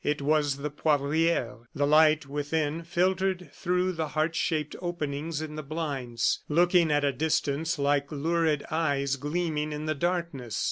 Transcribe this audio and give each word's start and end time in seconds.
It 0.03 0.19
was 0.19 0.57
the 0.57 0.71
Poivriere. 0.71 1.65
The 1.75 1.85
light 1.85 2.25
within 2.25 2.81
filtered 2.81 3.51
through 3.53 3.91
the 3.91 4.07
heart 4.07 4.35
shaped 4.35 4.75
openings 4.81 5.43
in 5.43 5.53
the 5.55 5.61
blinds, 5.61 6.39
looking 6.49 6.89
at 6.91 7.05
a 7.05 7.13
distance 7.13 7.77
like 7.77 8.11
lurid 8.11 8.65
eyes 8.71 9.15
gleaming 9.15 9.71
in 9.71 9.85
the 9.85 9.93
darkness. 9.93 10.59